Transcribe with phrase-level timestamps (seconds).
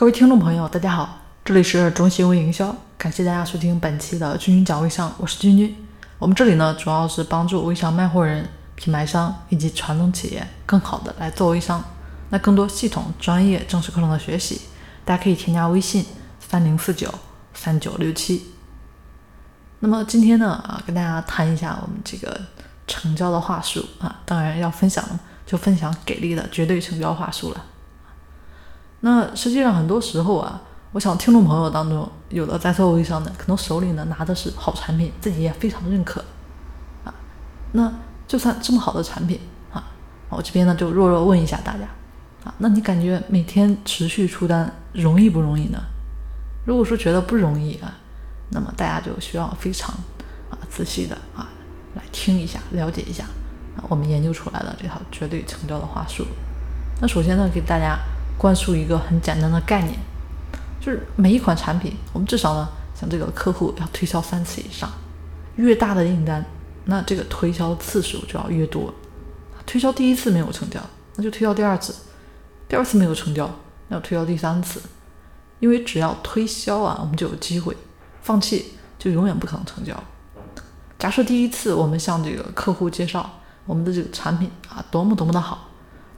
[0.00, 5.76] 各位听众朋友，大家好，这里是中信微营销，感谢大家收听本期的君君讲微商，我是君君。
[6.18, 11.84] 我们这里呢，主要是帮助微商卖货人、品牌商以及传统企业更好的来做微商。
[12.30, 14.62] 那更多系统、专业、正式课程的学习，
[15.04, 16.06] 大家可以添加微信
[16.48, 17.12] 三零四九
[17.52, 18.54] 三九六七。
[19.80, 22.40] 那么今天呢，啊，跟大家谈一下我们这个
[22.86, 25.04] 成交的话术啊，当然要分享
[25.44, 27.62] 就分享给力的绝对成交话术了。
[29.02, 30.60] 那实际上很多时候啊，
[30.92, 36.22] 我想听众朋友当中有的在做微商的，可能手里呢拿的是好产品，自己也非常认可
[37.04, 37.14] 啊。
[37.72, 37.90] 那
[38.28, 39.40] 就算这么好的产品
[39.72, 39.82] 啊，
[40.28, 41.84] 我这边呢就弱弱问一下大家
[42.44, 45.78] 啊，那你感觉每天持续出单容易不容易呢？
[46.66, 47.94] 如果说觉得不容易啊，
[48.50, 49.94] 那么大家就需要非常
[50.50, 51.48] 啊仔细的啊
[51.94, 53.24] 来听一下，了解一下
[53.76, 56.26] 啊我们研究出来的这套绝对成交的话术。
[57.00, 57.98] 那首先呢，给大家。
[58.40, 59.98] 灌输一个很简单的概念，
[60.80, 62.66] 就是每一款产品，我们至少呢，
[62.98, 64.90] 像这个客户要推销三次以上，
[65.56, 66.42] 越大的订单，
[66.86, 68.94] 那这个推销次数就要越多。
[69.66, 70.80] 推销第一次没有成交，
[71.16, 71.92] 那就推销第二次；
[72.66, 73.46] 第二次没有成交，
[73.88, 74.80] 那要推销第三次。
[75.58, 77.74] 因为只要推销啊，我们就有机会；
[78.22, 79.94] 放弃就永远不可能成交。
[80.98, 83.30] 假设第一次我们向这个客户介绍
[83.66, 85.68] 我们的这个产品啊，多么多么的好，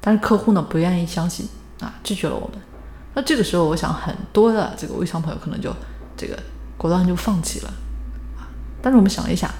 [0.00, 1.48] 但是客户呢不愿意相信。
[1.82, 2.58] 啊，拒绝了我们。
[3.14, 5.74] 那这个时候，我想很多的这个微商朋友可能就
[6.16, 6.38] 这个
[6.78, 7.68] 果断就放弃了
[8.38, 8.48] 啊。
[8.80, 9.50] 但是我们想一想，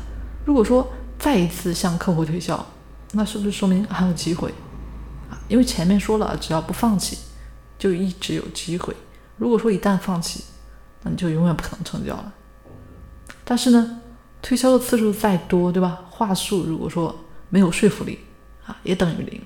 [0.46, 2.64] 如果说再一次向客户推销，
[3.12, 4.48] 那是不是说明还有机会
[5.28, 5.36] 啊？
[5.48, 7.18] 因为前面说了，只要不放弃，
[7.78, 8.96] 就一直有机会。
[9.36, 10.44] 如果说一旦放弃，
[11.02, 12.32] 那你就永远不可能成交了。
[13.44, 14.00] 但是呢，
[14.40, 16.04] 推销的次数再多，对吧？
[16.08, 17.14] 话术如果说
[17.50, 18.20] 没有说服力
[18.64, 19.42] 啊，也等于零。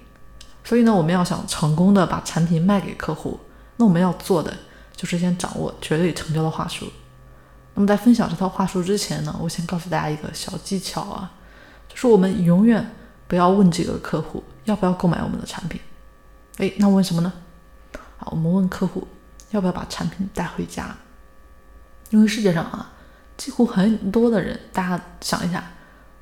[0.67, 3.39] 所以呢，我们要想成功的把产品卖给客户，
[3.77, 4.53] 那我们要做的
[4.97, 6.89] 就是先掌握绝对成交的话术。
[7.75, 11.31] 那么在分享这套话术之前呢，我先告诉大家一个小技巧啊，
[11.89, 12.85] 就是我们永远
[13.29, 15.81] 不要问这个客户要不要购买我们的产品。
[16.57, 17.33] 哎，那问什么呢？
[18.19, 19.07] 啊，我们问客户
[19.51, 20.97] 要不要把产品带回家。
[22.11, 22.91] 因为世界上啊，
[23.37, 25.63] 几乎很多的人，大家想一下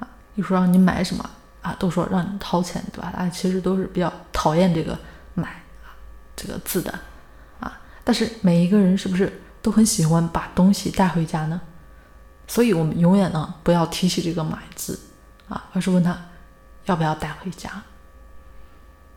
[0.01, 1.31] 啊，一说让你买什么。
[1.65, 3.11] 啊，都说让你掏钱，对吧？
[3.11, 4.99] 大家其实都是比较讨厌这个
[5.33, 5.49] “买”
[5.83, 5.97] 啊
[6.37, 6.93] 这个字的
[7.59, 7.81] 啊。
[8.05, 11.59] 但是每一个人是不是都很喜欢把东西带回家呢？
[12.47, 15.01] 所以我们永远呢不要提起这个“买”字
[15.49, 16.15] 啊，而是问他
[16.85, 17.71] 要不要带回家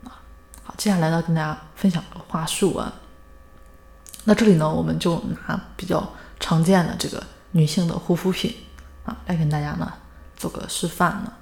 [0.04, 0.16] 啊。
[0.64, 2.90] 好，接下来呢跟大家分享个话术啊。
[4.24, 6.10] 那这里呢我们就拿比较
[6.40, 8.56] 常见的这个女性的护肤品
[9.04, 9.92] 啊来跟大家呢
[10.34, 11.32] 做个示范呢。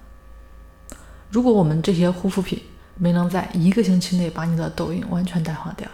[1.36, 2.58] 如果我们这些护肤品
[2.94, 5.86] 没能在一个星期内把你的痘印完全淡化掉，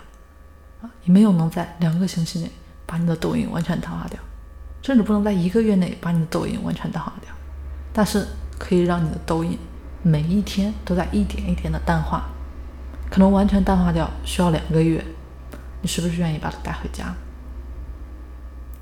[0.80, 2.48] 啊，也没有能在两个星期内
[2.86, 4.20] 把你的痘印完全淡化掉，
[4.82, 7.34] 甚至不能在一个月内把你的痘印完全淡化掉，
[7.92, 8.24] 但是
[8.56, 9.58] 可以让你的痘印
[10.04, 12.30] 每一天都在一点一点的淡化，
[13.10, 15.04] 可能完全淡化掉需要两个月，
[15.80, 17.06] 你是不是愿意把它带回家？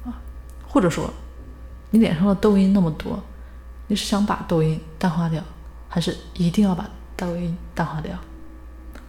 [0.05, 0.13] 啊，
[0.69, 1.11] 或者说
[1.89, 3.19] 你脸上的痘印那么多，
[3.87, 5.43] 你是想把痘印淡化掉？
[5.91, 8.15] 还是一定要把痘印淡化掉。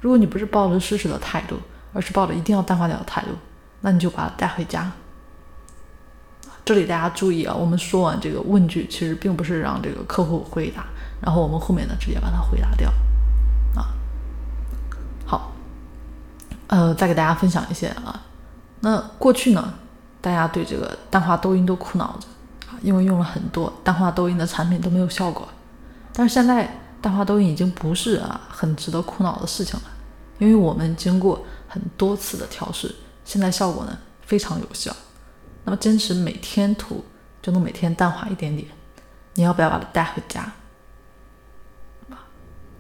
[0.02, 1.56] 如果你不是抱着试试的态度，
[1.94, 3.30] 而是抱着一定要淡化掉的态度，
[3.82, 4.92] 那你就把它带回家。
[6.66, 10.86] 这里大家注意啊，我们说完这个问句，其实并不是让这个客户回答，
[11.22, 12.90] 然后我们后面呢直接把它回答掉。
[13.76, 13.94] 啊，
[15.26, 15.52] 好，
[16.68, 18.24] 呃，再给大家分享一些啊。
[18.82, 19.74] 那过去呢，
[20.22, 22.28] 大家对这个淡化痘印都苦恼着
[22.68, 25.48] 啊，因为用了很多淡化痘印的产品都没有效果。
[26.14, 29.86] 但是现在淡化痘印已经不是啊很值得苦恼的事情了，
[30.40, 32.94] 因为我们经过很多次的调试，
[33.26, 34.96] 现在效果呢非常有效。
[35.64, 37.04] 那么坚持每天涂
[37.42, 38.68] 就能每天淡化一点点，
[39.36, 40.52] 你要不要把它带回家？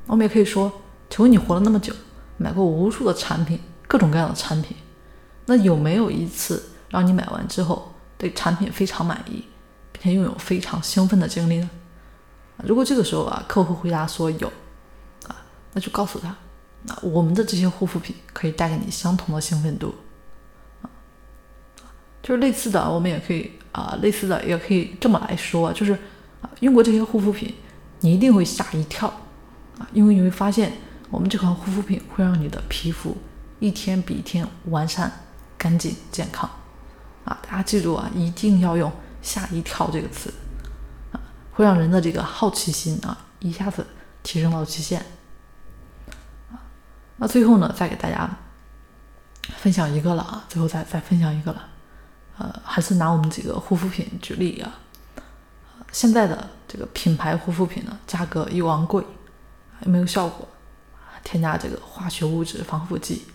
[0.07, 0.71] 我们也可以说，
[1.09, 1.93] 请问你活了那么久，
[2.37, 4.75] 买过无数的产品，各种各样的产品，
[5.45, 9.45] 那有没有一次让你买完之后对产品非常满意，
[9.91, 11.69] 并且拥有非常兴奋的经历呢？
[12.63, 14.47] 如果这个时候啊，客户回答说有，
[15.27, 15.35] 啊，
[15.73, 16.29] 那就告诉他，
[16.87, 19.95] 啊，我们的这些护肤品可以带给你相同的兴奋度，
[20.81, 20.89] 啊，
[22.21, 25.93] 就是类似的，我们也可以啊，类似的也可以这么来说，就是
[26.41, 27.53] 啊，用过这些护肤品，
[28.01, 29.07] 你一定会吓一跳，
[29.79, 30.73] 啊，因为你会发现
[31.09, 33.17] 我们这款护肤品会让你的皮肤
[33.59, 35.11] 一天比一天完善、
[35.57, 36.49] 干净、健康，
[37.25, 38.91] 啊，大家记住啊，一定要用
[39.21, 40.31] “吓一跳”这个词。
[41.61, 43.85] 会让人的这个好奇心啊一下子
[44.23, 44.99] 提升到极限
[46.51, 46.57] 啊。
[47.17, 48.27] 那最后呢，再给大家
[49.57, 51.67] 分享一个了啊，最后再再分享一个了。
[52.39, 54.73] 呃，还是拿我们几个护肤品举例啊。
[55.91, 59.05] 现在的这个品牌护肤品呢，价格又昂贵，
[59.81, 60.47] 又没有效果，
[61.23, 63.27] 添加这个化学物质、防腐剂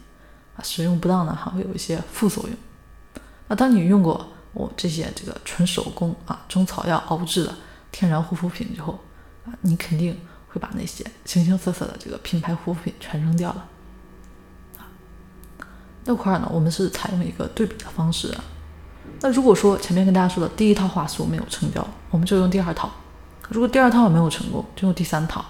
[0.56, 2.56] 啊，使用不当呢，还会有一些副作用。
[3.46, 7.54] 那当你用过我这些这个纯手工啊、中草药熬制的
[7.98, 9.00] 天然护肤品之后
[9.46, 10.14] 啊，你肯定
[10.48, 13.66] 会把那些形形色色的这个品牌护肤品全扔掉了。
[14.76, 14.84] 啊，
[16.04, 18.44] 那块儿呢，我们是采用一个对比的方式啊。
[19.22, 22.86] 那如果说前面跟大家说的第一套话术没有成交，我们就用第二套；
[23.48, 25.40] 如果第二套没有成功，就用第三套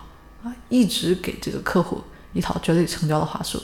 [0.44, 2.00] 啊，一直给这个客户
[2.32, 3.60] 一套绝对成交的话术。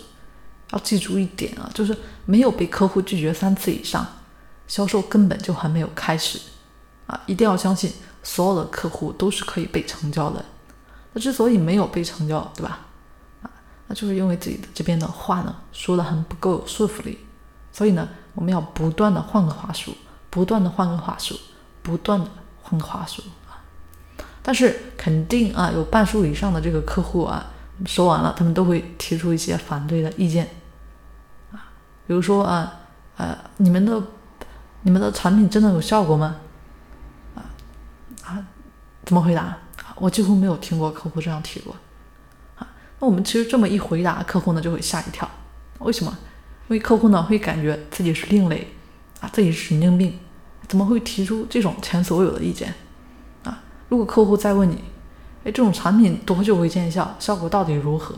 [0.73, 4.05] 要记住一点啊，就是没有被客户拒绝三次以上，
[4.67, 6.41] 销售根本就还没有开始
[7.07, 7.21] 啊！
[7.27, 7.93] 一定要相信，
[8.23, 10.45] 所有的客户都是可以被成交的。
[11.13, 12.81] 那之所以没有被成交，对吧？
[13.43, 13.51] 啊，
[13.87, 17.19] 那就是因为自己的这边的话呢说的很不够有说服力，
[17.73, 18.09] 所以呢。
[18.35, 19.95] 我们要不断的换个话术，
[20.31, 21.39] 不断的换个话术，
[21.83, 22.27] 不断的
[22.63, 23.61] 换个话术啊！
[24.43, 27.53] 但是肯定啊，有半数以上的这个客户啊，
[27.85, 30.49] 说完了，他们都会提出一些反对的意见
[31.53, 31.69] 啊，
[32.07, 32.73] 比如说啊，
[33.19, 34.03] 呃，你们的
[34.81, 36.37] 你们的产品真的有效果吗？
[39.05, 39.57] 怎么回答？
[39.97, 41.75] 我几乎没有听过客户这样提过
[42.57, 42.67] 啊。
[42.99, 45.29] 那我们其实这么一回答，客户呢就会吓一跳，
[45.79, 46.17] 为什么？
[46.69, 48.73] 因为客户呢会感觉自己是另类
[49.21, 50.19] 啊，自己是神经病，
[50.67, 52.73] 怎么会提出这种前所未有的意见
[53.45, 53.63] 啊？
[53.89, 54.77] 如果客户再问你，
[55.45, 57.15] 哎，这种产品多久会见效？
[57.19, 58.15] 效果到底如何？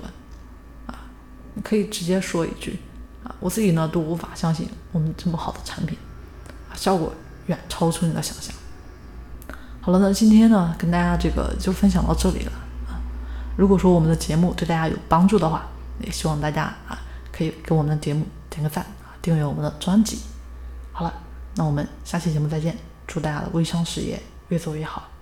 [0.86, 0.94] 啊，
[1.54, 2.78] 你可以直接说一句
[3.24, 5.98] 啊，我自己呢都无法相信我们这么好的产品
[6.70, 7.12] 啊，效果
[7.46, 8.54] 远超出你的想象。
[9.84, 12.52] 好了，那今天呢跟大家这个就分享到这里了
[12.88, 12.96] 啊。
[13.54, 15.66] 如果说我们的节目对大家有帮助的话，
[16.00, 16.98] 也希望大家啊
[17.30, 18.24] 可以给我们的节目。
[18.48, 20.20] 点个赞啊，订阅我们的专辑。
[20.92, 21.12] 好了，
[21.56, 22.74] 那我们下期节目再见。
[23.06, 25.13] 祝大家的微商事业越做越好。